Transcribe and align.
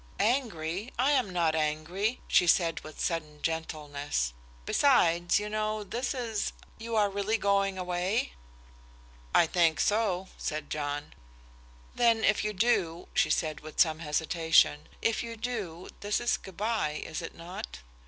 "Angry? 0.19 0.91
I 0.97 1.11
am 1.11 1.29
not 1.29 1.53
angry," 1.53 2.21
she 2.27 2.47
said 2.47 2.79
with 2.79 2.99
sudden 2.99 3.39
gentleness. 3.43 4.33
"Besides, 4.65 5.39
you 5.39 5.47
know, 5.47 5.83
this 5.83 6.15
is 6.15 6.53
you 6.79 6.95
are 6.95 7.07
really 7.07 7.37
going 7.37 7.77
away?" 7.77 8.33
"I 9.35 9.45
think 9.45 9.79
so," 9.79 10.29
said 10.39 10.71
John. 10.71 11.13
"Then, 11.93 12.23
if 12.23 12.43
you 12.43 12.51
do," 12.51 13.09
she 13.13 13.29
said 13.29 13.59
with 13.59 13.79
some 13.79 13.99
hesitation 13.99 14.89
"if 15.03 15.21
you 15.21 15.37
do, 15.37 15.89
this 15.99 16.19
is 16.19 16.35
good 16.35 16.57
by, 16.57 16.93
is 17.05 17.21
it 17.21 17.35
not?" 17.35 17.81